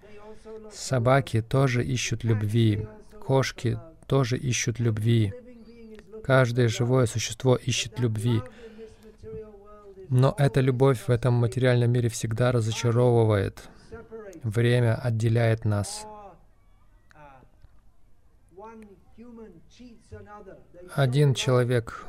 Собаки 0.72 1.42
тоже 1.42 1.85
ищут 1.85 2.24
любви, 2.24 2.87
кошки 3.26 3.79
тоже 4.07 4.37
ищут 4.37 4.79
любви. 4.79 5.33
Каждое 6.24 6.68
живое 6.68 7.07
существо 7.07 7.57
ищет 7.57 7.98
любви. 7.98 8.42
Но 10.09 10.35
эта 10.37 10.61
любовь 10.61 11.00
в 11.07 11.11
этом 11.11 11.35
материальном 11.35 11.90
мире 11.92 12.09
всегда 12.09 12.53
разочаровывает. 12.53 13.62
Время 14.42 14.96
отделяет 14.96 15.64
нас. 15.64 16.07
Один 20.94 21.35
человек 21.35 22.05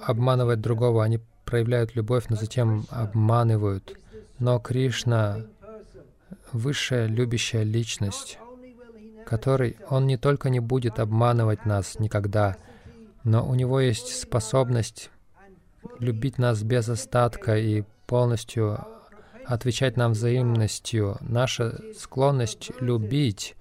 обманывает 0.00 0.60
другого, 0.60 1.02
они 1.02 1.20
проявляют 1.44 1.94
любовь, 1.96 2.26
но 2.28 2.36
затем 2.36 2.86
обманывают. 2.90 3.96
Но 4.38 4.58
Кришна— 4.58 5.46
высшая 6.52 7.06
любящая 7.06 7.64
личность, 7.64 8.38
который 9.26 9.76
Он 9.88 10.06
не 10.06 10.16
только 10.16 10.48
не 10.48 10.60
будет 10.60 10.98
обманывать 10.98 11.66
нас 11.66 11.98
никогда, 11.98 12.56
но 13.24 13.46
у 13.46 13.54
Него 13.54 13.80
есть 13.80 14.20
способность 14.20 15.10
любить 15.98 16.38
нас 16.38 16.62
без 16.62 16.88
остатка 16.88 17.56
и 17.56 17.84
полностью 18.06 18.78
отвечать 19.44 19.96
нам 19.96 20.12
взаимностью. 20.12 21.16
Наша 21.20 21.80
склонность 21.98 22.70
любить, 22.80 23.56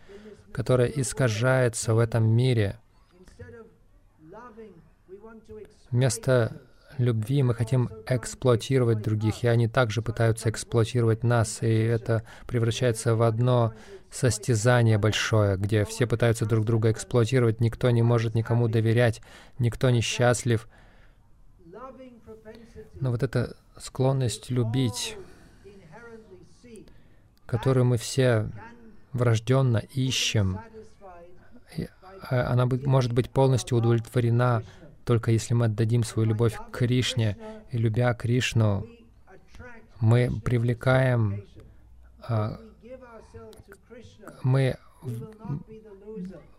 которая 0.52 0.88
искажается 0.88 1.96
в 1.96 2.00
этом 2.00 2.28
мире— 2.30 2.80
Вместо 5.92 6.62
любви 6.98 7.44
мы 7.44 7.56
хотим 7.56 7.90
эксплуатировать 8.06 9.02
других, 9.02 9.44
и 9.44 9.48
они 9.48 9.68
также 9.68 10.02
пытаются 10.02 10.50
эксплуатировать 10.50 11.24
нас, 11.24 11.64
и 11.64 11.68
это 11.68 12.24
превращается 12.46 13.16
в 13.16 13.22
одно 13.22 13.74
состязание 14.12 14.98
большое, 14.98 15.58
где 15.58 15.86
все 15.86 16.08
пытаются 16.08 16.46
друг 16.46 16.66
друга 16.66 16.92
эксплуатировать, 16.92 17.62
никто 17.62 17.90
не 17.90 18.02
может 18.02 18.36
никому 18.36 18.68
доверять, 18.68 19.22
никто 19.60 19.90
не 19.90 20.02
счастлив. 20.02 20.68
Но 23.00 23.12
вот 23.12 23.24
эта 23.24 23.56
склонность 23.78 24.50
любить, 24.50 25.18
которую 27.46 27.86
мы 27.86 27.98
все 27.98 28.50
врожденно 29.14 29.78
ищем, 29.94 30.60
а, 32.30 32.52
она 32.52 32.66
может 32.66 33.14
быть 33.14 33.30
полностью 33.30 33.78
удовлетворена 33.78 34.64
только 35.10 35.32
если 35.32 35.56
мы 35.56 35.66
отдадим 35.66 36.04
свою 36.04 36.30
любовь 36.30 36.54
к 36.56 36.70
Кришне, 36.70 37.36
и 37.72 37.80
любя 37.80 38.14
Кришну, 38.14 38.86
мы 40.00 40.30
привлекаем, 40.46 41.46
а, 42.22 42.60
мы, 44.44 44.78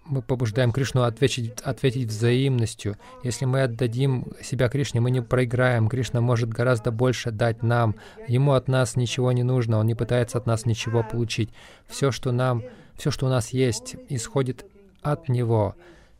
мы 0.04 0.22
побуждаем 0.22 0.72
Кришну 0.72 1.02
ответить, 1.02 1.60
ответить 1.60 2.08
взаимностью. 2.08 2.96
Если 3.22 3.44
мы 3.44 3.62
отдадим 3.62 4.26
себя 4.42 4.68
Кришне, 4.68 5.00
мы 5.00 5.12
не 5.12 5.22
проиграем. 5.22 5.88
Кришна 5.88 6.20
может 6.20 6.48
гораздо 6.48 6.90
больше 6.90 7.30
дать 7.30 7.62
нам. 7.62 7.94
Ему 8.26 8.54
от 8.54 8.66
нас 8.66 8.96
ничего 8.96 9.30
не 9.30 9.44
нужно, 9.44 9.78
он 9.78 9.86
не 9.86 9.94
пытается 9.94 10.38
от 10.38 10.46
нас 10.46 10.66
ничего 10.66 11.04
получить. 11.04 11.50
Все, 11.86 12.10
что 12.10 12.32
нам, 12.32 12.64
все, 12.96 13.12
что 13.12 13.26
у 13.26 13.28
нас 13.28 13.50
есть, 13.50 13.94
исходит 14.08 14.66
от 15.02 15.28
Него. 15.28 15.76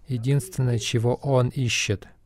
Единственное, 0.07 0.79
чего 0.79 1.17
Он 1.17 1.49
ищет— 1.49 2.07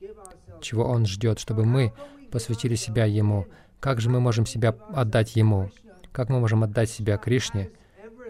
чего 0.64 0.84
Он 0.84 1.06
ждет, 1.06 1.38
чтобы 1.38 1.64
мы 1.64 1.92
посвятили 2.32 2.74
себя 2.74 3.04
Ему. 3.04 3.46
Как 3.78 4.00
же 4.00 4.10
мы 4.10 4.18
можем 4.18 4.46
себя 4.46 4.74
отдать 4.92 5.36
Ему? 5.36 5.70
Как 6.10 6.28
мы 6.28 6.40
можем 6.40 6.64
отдать 6.64 6.90
себя 6.90 7.16
Кришне, 7.16 7.70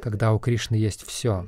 когда 0.03 0.33
у 0.33 0.39
Кришны 0.39 0.75
есть 0.75 1.07
все? 1.07 1.47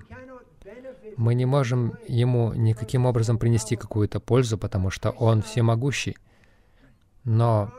Мы 1.16 1.35
не 1.35 1.46
можем 1.46 1.99
Ему 2.07 2.53
никаким 2.53 3.07
образом 3.07 3.38
принести 3.38 3.77
какую-то 3.77 4.20
пользу, 4.20 4.59
потому 4.59 4.90
что 4.90 5.11
Он 5.11 5.42
всемогущий. 5.42 6.16
Но 7.25 7.72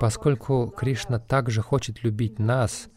поскольку 0.00 0.72
Кришна 0.76 1.18
также 1.18 1.60
хочет 1.60 2.02
любить 2.02 2.38
нас, 2.38 2.88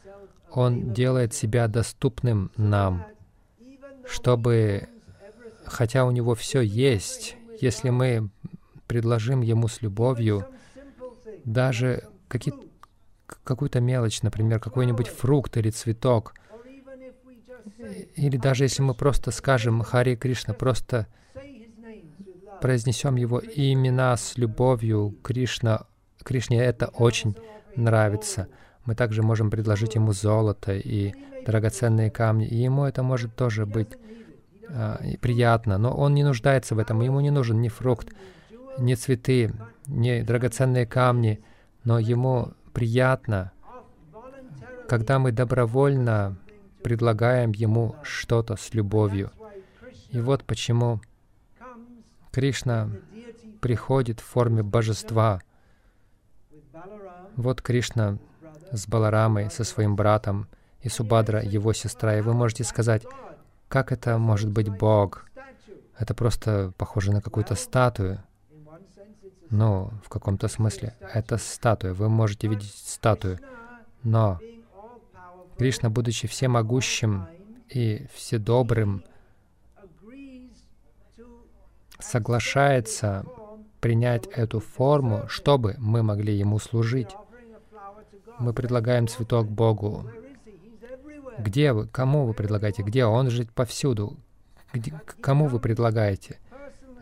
Он 0.51 0.93
делает 0.93 1.33
себя 1.33 1.67
доступным 1.67 2.51
нам, 2.57 3.05
чтобы, 4.05 4.87
хотя 5.65 6.05
у 6.05 6.11
Него 6.11 6.35
все 6.35 6.61
есть, 6.61 7.37
если 7.59 7.89
мы 7.89 8.29
предложим 8.91 9.39
ему 9.39 9.69
с 9.69 9.81
любовью 9.81 10.45
даже 11.45 12.03
какую-то 12.27 13.79
мелочь, 13.79 14.21
например, 14.21 14.59
какой-нибудь 14.59 15.07
фрукт 15.07 15.55
или 15.55 15.69
цветок, 15.69 16.33
или 18.17 18.35
даже 18.35 18.65
если 18.65 18.81
мы 18.81 18.93
просто 18.93 19.31
скажем 19.31 19.81
Хари 19.81 20.15
Кришна, 20.15 20.53
просто 20.53 21.07
произнесем 22.59 23.15
его 23.15 23.39
имена 23.39 24.17
с 24.17 24.37
любовью, 24.37 25.15
Кришна, 25.23 25.87
Кришне 26.21 26.61
это 26.61 26.87
очень 26.87 27.37
нравится. 27.77 28.49
Мы 28.83 28.95
также 28.95 29.23
можем 29.23 29.49
предложить 29.49 29.95
ему 29.95 30.11
золото 30.11 30.73
и 30.73 31.13
драгоценные 31.45 32.11
камни, 32.11 32.45
и 32.45 32.57
ему 32.57 32.83
это 32.83 33.03
может 33.03 33.37
тоже 33.37 33.65
быть 33.65 33.93
э, 34.67 35.15
приятно, 35.21 35.77
но 35.77 35.95
он 35.95 36.13
не 36.13 36.25
нуждается 36.25 36.75
в 36.75 36.79
этом, 36.79 36.99
ему 36.99 37.21
не 37.21 37.31
нужен 37.31 37.61
ни 37.61 37.69
фрукт, 37.69 38.09
не 38.77 38.95
цветы, 38.95 39.53
не 39.87 40.23
драгоценные 40.23 40.85
камни, 40.85 41.43
но 41.83 41.99
ему 41.99 42.53
приятно, 42.73 43.51
когда 44.87 45.19
мы 45.19 45.31
добровольно 45.31 46.37
предлагаем 46.83 47.51
Ему 47.51 47.95
что-то 48.03 48.55
с 48.55 48.73
любовью. 48.73 49.31
И 50.09 50.19
вот 50.19 50.43
почему 50.43 50.99
Кришна 52.31 52.89
приходит 53.61 54.19
в 54.19 54.25
форме 54.25 54.63
божества. 54.63 55.41
Вот 57.35 57.61
Кришна 57.61 58.17
с 58.71 58.87
Баларамой, 58.87 59.49
со 59.49 59.63
своим 59.63 59.95
братом, 59.95 60.47
и 60.81 60.89
Субадра, 60.89 61.41
его 61.41 61.73
сестра. 61.73 62.17
И 62.17 62.21
вы 62.21 62.33
можете 62.33 62.63
сказать, 62.63 63.03
как 63.67 63.91
это 63.91 64.17
может 64.17 64.49
быть 64.49 64.69
Бог? 64.69 65.25
Это 65.97 66.13
просто 66.15 66.73
похоже 66.77 67.11
на 67.11 67.21
какую-то 67.21 67.55
статую. 67.55 68.23
Ну, 69.51 69.91
в 70.03 70.07
каком-то 70.07 70.47
смысле, 70.47 70.95
это 71.13 71.37
статуя. 71.37 71.93
Вы 71.93 72.07
можете 72.07 72.47
видеть 72.47 72.73
статую. 72.73 73.37
Но 74.01 74.39
Кришна, 75.57 75.89
будучи 75.89 76.27
всемогущим 76.27 77.27
и 77.69 78.07
вседобрым, 78.13 79.03
соглашается 81.99 83.25
принять 83.81 84.25
эту 84.27 84.61
форму, 84.61 85.25
чтобы 85.27 85.75
мы 85.77 86.01
могли 86.01 86.33
Ему 86.33 86.57
служить. 86.57 87.09
Мы 88.39 88.53
предлагаем 88.53 89.07
цветок 89.07 89.47
Богу. 89.47 90.09
Где 91.37 91.73
вы? 91.73 91.87
Кому 91.87 92.25
вы 92.25 92.33
предлагаете? 92.33 92.83
Где? 92.83 93.05
Он 93.05 93.29
же 93.29 93.45
повсюду. 93.45 94.17
Где, 94.73 94.99
кому 95.19 95.47
вы 95.47 95.59
предлагаете? 95.59 96.39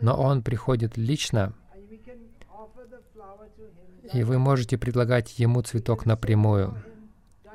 Но 0.00 0.20
Он 0.20 0.42
приходит 0.42 0.96
лично, 0.96 1.54
и 4.12 4.22
вы 4.22 4.38
можете 4.38 4.76
предлагать 4.78 5.38
Ему 5.38 5.62
цветок 5.62 6.06
напрямую. 6.06 6.76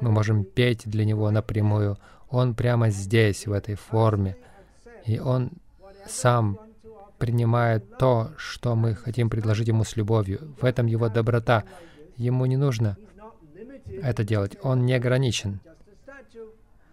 Мы 0.02 0.12
можем 0.12 0.44
петь 0.44 0.84
для 0.86 1.06
Него 1.06 1.30
напрямую. 1.32 1.98
Он 2.30 2.54
прямо 2.54 2.90
здесь, 2.90 3.48
в 3.48 3.52
этой 3.52 3.76
форме. 3.76 4.38
И 5.06 5.20
Он 5.20 5.52
сам 6.08 6.60
принимает 7.18 7.98
то, 7.98 8.32
что 8.38 8.76
мы 8.76 8.96
хотим 8.96 9.30
предложить 9.30 9.68
Ему 9.68 9.84
с 9.84 9.96
любовью. 9.96 10.56
В 10.60 10.66
этом 10.66 10.86
Его 10.86 11.10
доброта. 11.10 11.64
Ему 12.18 12.46
не 12.46 12.58
нужно 12.58 12.98
это 14.02 14.24
делать. 14.24 14.58
Он 14.62 14.86
не 14.86 14.94
ограничен. 14.94 15.60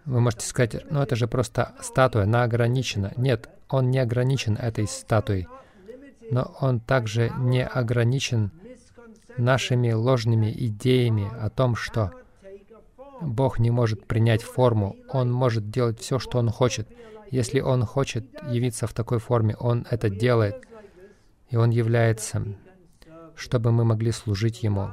Вы 0.05 0.21
можете 0.21 0.47
сказать, 0.47 0.85
ну 0.91 1.01
это 1.01 1.15
же 1.15 1.29
просто 1.29 1.75
статуя, 1.81 2.25
она 2.25 2.43
ограничена. 2.43 3.13
Нет, 3.17 3.49
он 3.69 3.91
не 3.91 4.01
ограничен 4.01 4.57
этой 4.57 4.89
статуей. 4.89 5.47
Но 6.31 6.57
он 6.61 6.81
также 6.81 7.31
не 7.39 7.65
ограничен 7.65 8.51
нашими 9.39 9.93
ложными 9.93 10.51
идеями 10.51 11.31
о 11.41 11.51
том, 11.51 11.75
что 11.75 12.13
Бог 13.21 13.59
не 13.59 13.71
может 13.71 14.07
принять 14.07 14.43
форму. 14.43 14.97
Он 15.09 15.33
может 15.33 15.71
делать 15.71 16.01
все, 16.01 16.19
что 16.19 16.39
Он 16.39 16.51
хочет. 16.51 16.89
Если 17.31 17.61
Он 17.61 17.85
хочет 17.85 18.27
явиться 18.51 18.87
в 18.87 18.93
такой 18.93 19.19
форме, 19.19 19.57
Он 19.57 19.87
это 19.91 20.11
делает. 20.11 20.67
И 21.51 21.57
Он 21.57 21.71
является, 21.71 22.45
чтобы 23.37 23.73
мы 23.73 23.85
могли 23.85 24.13
служить 24.13 24.63
Ему. 24.63 24.91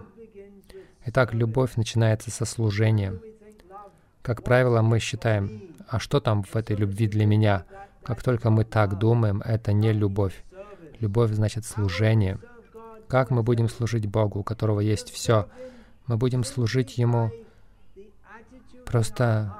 Итак, 1.05 1.33
любовь 1.33 1.75
начинается 1.75 2.29
со 2.29 2.45
служения. 2.45 3.19
Как 4.21 4.43
правило, 4.43 4.81
мы 4.81 4.99
считаем, 4.99 5.75
а 5.87 5.99
что 5.99 6.19
там 6.19 6.43
в 6.43 6.55
этой 6.55 6.75
любви 6.75 7.07
для 7.07 7.25
меня? 7.25 7.65
Как 8.03 8.21
только 8.21 8.49
мы 8.49 8.63
так 8.63 8.99
думаем, 8.99 9.41
это 9.43 9.73
не 9.73 9.91
любовь. 9.91 10.43
Любовь 10.99 11.31
значит 11.31 11.65
служение. 11.65 12.37
Как 13.09 13.31
мы 13.31 13.41
будем 13.41 13.67
служить 13.69 14.05
Богу, 14.05 14.39
у 14.39 14.43
которого 14.43 14.81
есть 14.81 15.11
все? 15.11 15.47
Мы 16.05 16.15
будем 16.17 16.43
служить 16.43 16.99
Ему 16.99 17.31
просто 18.85 19.55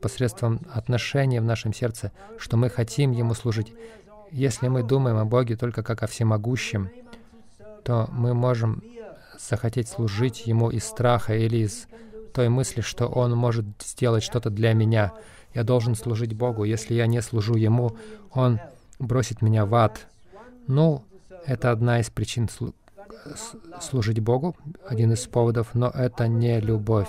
посредством 0.00 0.60
отношения 0.72 1.40
в 1.40 1.44
нашем 1.44 1.74
сердце, 1.74 2.12
что 2.38 2.56
мы 2.56 2.70
хотим 2.70 3.10
Ему 3.10 3.34
служить. 3.34 3.72
Если 4.30 4.68
мы 4.68 4.84
думаем 4.84 5.16
о 5.16 5.24
Боге 5.24 5.56
только 5.56 5.82
как 5.82 6.04
о 6.04 6.06
всемогущем, 6.06 6.90
то 7.82 8.08
мы 8.12 8.34
можем 8.34 8.84
захотеть 9.36 9.88
служить 9.88 10.46
Ему 10.46 10.70
из 10.70 10.84
страха 10.84 11.34
или 11.34 11.56
из 11.56 11.88
той 12.32 12.48
мысли, 12.50 12.82
что 12.82 13.08
Он 13.08 13.32
может 13.32 13.66
сделать 13.82 14.22
что-то 14.22 14.50
для 14.50 14.74
меня. 14.74 15.12
Я 15.54 15.64
должен 15.64 15.96
служить 15.96 16.34
Богу. 16.34 16.62
Если 16.62 16.94
я 16.94 17.08
не 17.08 17.20
служу 17.20 17.56
Ему, 17.56 17.96
Он 18.30 18.60
бросит 19.00 19.42
меня 19.42 19.66
в 19.66 19.74
ад. 19.74 20.06
Ну, 20.68 21.04
это 21.46 21.70
одна 21.70 22.00
из 22.00 22.10
причин 22.10 22.48
слу 22.48 22.74
служить 23.80 24.20
Богу, 24.20 24.56
один 24.86 25.12
из 25.12 25.26
поводов, 25.26 25.74
но 25.74 25.88
это 25.88 26.28
не 26.28 26.60
любовь. 26.60 27.08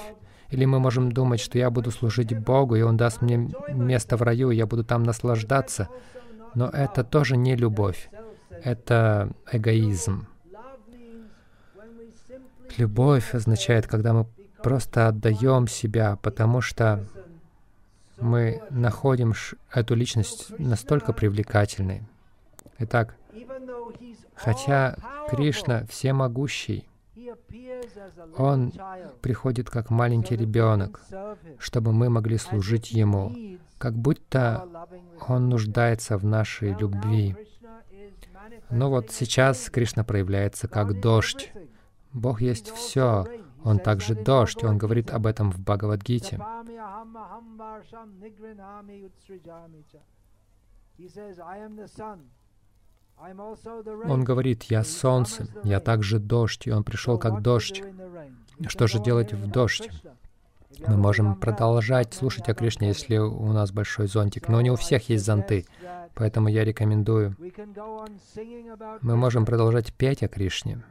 Или 0.49 0.65
мы 0.65 0.79
можем 0.79 1.11
думать, 1.11 1.39
что 1.39 1.57
я 1.57 1.69
буду 1.69 1.91
служить 1.91 2.37
Богу, 2.37 2.75
и 2.75 2.81
Он 2.81 2.97
даст 2.97 3.21
мне 3.21 3.49
место 3.69 4.15
в 4.17 4.21
раю, 4.21 4.51
и 4.51 4.55
я 4.55 4.65
буду 4.65 4.83
там 4.83 5.03
наслаждаться. 5.03 5.89
Но 6.53 6.69
это 6.69 7.03
тоже 7.03 7.35
не 7.37 7.55
любовь. 7.55 8.09
Это 8.63 9.31
эгоизм. 9.51 10.27
Любовь 12.77 13.33
означает, 13.33 13.87
когда 13.87 14.13
мы 14.13 14.25
просто 14.61 15.07
отдаем 15.07 15.67
себя, 15.67 16.17
потому 16.21 16.61
что 16.61 17.05
мы 18.19 18.61
находим 18.69 19.33
эту 19.71 19.95
личность 19.95 20.57
настолько 20.57 21.13
привлекательной. 21.13 22.03
Итак, 22.79 23.15
хотя 24.35 24.97
Кришна 25.29 25.85
всемогущий, 25.87 26.87
Он 28.37 28.71
приходит 29.21 29.69
как 29.69 29.89
маленький 29.89 30.35
ребенок, 30.35 31.01
чтобы 31.57 31.91
мы 31.91 32.09
могли 32.09 32.37
служить 32.37 32.91
Ему, 32.91 33.57
как 33.77 33.93
будто 33.93 34.67
Он 35.27 35.49
нуждается 35.49 36.17
в 36.17 36.25
нашей 36.25 36.73
любви. 36.73 37.35
Но 38.69 38.89
вот 38.89 39.11
сейчас 39.11 39.69
Кришна 39.69 40.03
проявляется 40.03 40.67
как 40.67 40.99
дождь, 40.99 41.51
Бог 42.15 42.39
есть 42.39 42.69
все. 42.69 43.25
Он 43.65 43.77
также 43.77 44.15
дождь. 44.15 44.63
Он 44.63 44.77
говорит 44.77 45.11
об 45.11 45.27
этом 45.27 45.51
в 45.51 45.59
Бхагавадгите. 45.59 46.39
Он 53.17 54.23
говорит, 54.23 54.63
«Я 54.63 54.83
солнце, 54.83 55.47
я 55.63 55.79
также 55.79 56.19
дождь», 56.19 56.67
и 56.67 56.71
Он 56.71 56.83
пришел 56.83 57.17
как 57.17 57.41
дождь. 57.41 57.83
Что 58.67 58.87
же 58.87 58.99
делать 58.99 59.33
в 59.33 59.49
дождь? 59.49 59.89
Мы 60.87 60.97
можем 60.97 61.35
продолжать 61.35 62.13
слушать 62.13 62.49
о 62.49 62.53
Кришне, 62.53 62.89
если 62.89 63.17
у 63.17 63.51
нас 63.51 63.71
большой 63.71 64.07
зонтик, 64.07 64.47
но 64.49 64.61
не 64.61 64.71
у 64.71 64.75
всех 64.75 65.09
есть 65.09 65.25
зонты, 65.25 65.65
поэтому 66.13 66.47
я 66.47 66.63
рекомендую. 66.63 67.35
Мы 69.01 69.15
можем 69.15 69.45
продолжать 69.45 69.93
петь 69.93 70.23
о 70.23 70.27
Кришне. 70.27 70.83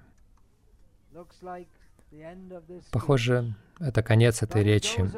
Похоже, 2.90 3.54
это 3.78 4.02
конец 4.02 4.42
этой 4.42 4.62
речи. 4.62 5.10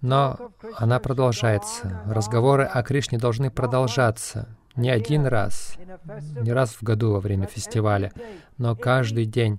Но 0.00 0.52
она 0.76 0.98
продолжается. 1.00 2.02
Разговоры 2.06 2.64
о 2.64 2.82
Кришне 2.82 3.18
должны 3.18 3.50
продолжаться. 3.50 4.55
Не 4.76 4.90
один 4.90 5.26
раз, 5.26 5.76
не 6.40 6.52
раз 6.52 6.74
в 6.74 6.82
году 6.82 7.12
во 7.12 7.20
время 7.20 7.46
фестиваля, 7.46 8.12
но 8.58 8.76
каждый 8.76 9.24
день. 9.24 9.58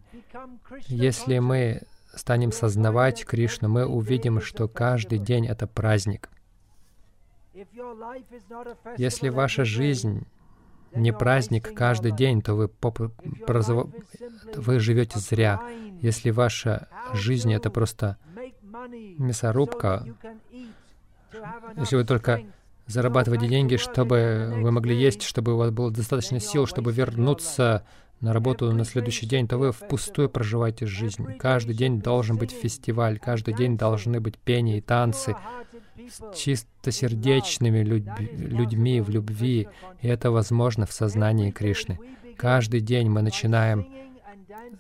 Если 0.88 1.40
мы 1.40 1.82
станем 2.14 2.52
сознавать 2.52 3.26
Кришну, 3.26 3.70
мы 3.70 3.86
увидим, 3.86 4.42
что 4.42 4.68
каждый 4.68 5.20
день— 5.20 5.48
это 5.50 5.68
праздник. 5.68 6.30
Если 8.98 9.30
ваша 9.30 9.66
жизнь 9.66 10.28
не 10.94 11.12
праздник 11.12 11.74
каждый 11.74 12.12
день, 12.12 12.42
то 12.42 12.54
вы, 12.54 12.68
поп- 12.68 13.12
вы 14.56 14.80
живете 14.80 15.20
зря. 15.20 15.62
Если 16.02 16.30
ваша 16.30 16.88
жизнь— 17.14 17.54
это 17.56 17.70
просто 17.72 18.18
мясорубка, 19.18 20.06
если 21.76 21.96
вы 21.96 22.06
только 22.06 22.44
зарабатываете 22.88 23.48
деньги, 23.48 23.76
чтобы 23.76 24.54
вы 24.56 24.72
могли 24.72 24.96
есть, 24.96 25.22
чтобы 25.22 25.54
у 25.54 25.58
вас 25.58 25.72
было 25.72 25.92
достаточно 25.92 26.40
сил, 26.40 26.66
чтобы 26.66 26.92
вернуться 26.92 27.84
на 28.22 28.34
работу 28.34 28.72
на 28.72 28.84
следующий 28.84 29.28
день, 29.28 29.48
то 29.48 29.58
вы 29.58 29.72
впустую 29.72 30.30
проживаете 30.30 30.88
жизнь. 30.88 31.38
Каждый 31.38 31.76
день 31.76 32.02
должен 32.02 32.38
быть 32.38 32.52
фестиваль, 32.52 33.20
каждый 33.20 33.54
день 33.54 33.78
должны 33.78 34.20
быть 34.20 34.38
пение 34.38 34.80
и 34.80 34.82
танцы 34.82 35.36
с 36.10 36.36
чистосердечными 36.36 37.84
людь- 37.84 38.08
людьми 38.32 39.02
в 39.02 39.10
любви, 39.10 39.68
и 40.02 40.08
это 40.08 40.32
возможно 40.32 40.86
в 40.86 40.94
сознании 40.94 41.52
Кришны. 41.52 42.00
Каждый 42.38 42.82
день 42.82 43.10
мы 43.10 43.22
начинаем 43.22 43.88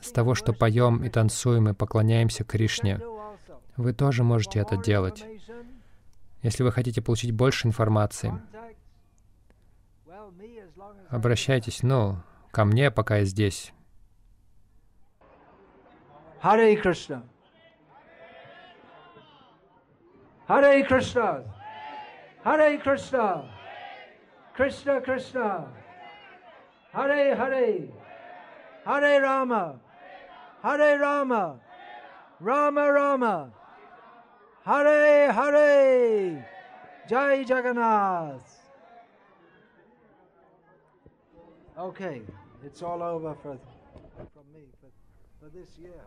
с 0.01 0.11
того, 0.11 0.35
что 0.35 0.53
поем 0.53 1.03
и 1.03 1.09
танцуем 1.09 1.69
и 1.69 1.73
поклоняемся 1.73 2.43
Кришне. 2.43 2.99
Вы 3.75 3.93
тоже 3.93 4.23
можете 4.23 4.59
это 4.59 4.77
делать. 4.77 5.25
Если 6.41 6.63
вы 6.63 6.71
хотите 6.71 7.01
получить 7.01 7.31
больше 7.31 7.67
информации, 7.67 8.33
обращайтесь, 11.09 11.83
ну, 11.83 12.17
ко 12.51 12.65
мне, 12.65 12.91
пока 12.91 13.17
я 13.17 13.25
здесь. 13.25 13.73
Hare 16.41 16.75
Krishna. 16.75 17.23
Hare 20.47 20.83
Krishna. 20.87 21.43
Hare 22.43 22.77
Krishna. 22.77 23.49
Krishna 24.55 25.01
Krishna. 25.01 25.67
Hare 26.93 27.35
Hare. 27.35 27.89
Hare 28.85 29.21
Rama. 29.21 29.79
Hare 30.61 30.99
Rama. 30.99 31.59
Rama 32.39 32.91
Rama. 32.93 33.51
Hare 34.67 35.31
Hare. 35.31 36.45
Jai 37.09 37.45
Jagannath. 37.47 38.41
Okay, 41.79 42.21
it's 42.65 42.81
all 42.83 43.01
over 43.01 43.33
for, 43.41 43.57
from 44.33 44.45
me 44.53 44.63
for, 44.81 44.89
for 45.39 45.49
this 45.57 45.77
year. 45.79 46.01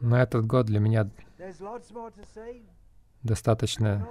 На 0.00 0.22
этот 0.22 0.46
год 0.46 0.66
для 0.66 0.80
меня 0.80 1.10
достаточно. 3.22 4.08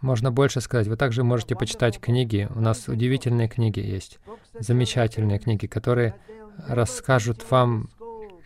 Можно 0.00 0.30
больше 0.30 0.62
сказать. 0.62 0.86
Вы 0.86 0.96
также 0.96 1.22
можете 1.22 1.54
почитать 1.54 2.00
книги. 2.00 2.48
У 2.54 2.60
нас 2.60 2.88
удивительные 2.88 3.48
книги 3.48 3.80
есть. 3.80 4.20
Замечательные 4.58 5.38
книги, 5.38 5.66
которые 5.66 6.14
расскажут 6.66 7.50
вам. 7.50 7.90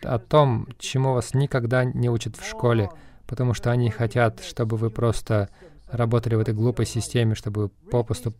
О 0.03 0.19
том, 0.19 0.67
чему 0.77 1.13
вас 1.13 1.33
никогда 1.33 1.83
не 1.83 2.09
учат 2.09 2.37
в 2.37 2.47
школе, 2.47 2.89
потому 3.27 3.53
что 3.53 3.71
они 3.71 3.89
хотят, 3.89 4.41
чтобы 4.41 4.77
вы 4.77 4.89
просто 4.89 5.49
работали 5.89 6.35
в 6.35 6.39
этой 6.39 6.53
глупой 6.53 6.85
системе, 6.85 7.35
чтобы 7.35 7.63
вы 7.63 7.69
попусту 7.69 8.33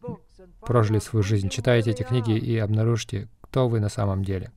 прожили 0.62 1.00
свою 1.00 1.24
жизнь. 1.24 1.50
Читайте 1.50 1.92
эти 1.92 2.04
книги 2.04 2.38
и 2.38 2.58
обнаружите, 2.58 3.28
кто 3.42 3.68
вы 3.68 3.80
на 3.80 3.90
самом 3.90 4.24
деле. 4.24 4.52